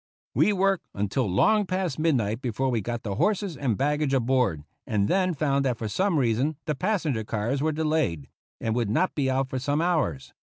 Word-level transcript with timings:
We 0.33 0.51
worked 0.51 0.87
until 0.95 1.29
long 1.29 1.67
past 1.67 1.99
midnight 1.99 2.41
before 2.41 2.69
we 2.69 2.81
got 2.81 3.03
the 3.03 3.17
horses 3.17 3.55
and 3.55 3.77
baggage 3.77 4.15
aboard, 4.15 4.63
and 4.87 5.07
then 5.07 5.35
found 5.35 5.63
that 5.65 5.77
for 5.77 5.87
some 5.87 6.17
reason 6.17 6.55
the 6.65 6.73
passenger 6.73 7.23
cars 7.23 7.61
were 7.61 7.71
delayed 7.71 8.27
and 8.59 8.73
would 8.73 8.89
not 8.89 9.13
be 9.13 9.29
out 9.29 9.47
for 9.47 9.59
some 9.59 9.79
hours. 9.79 10.33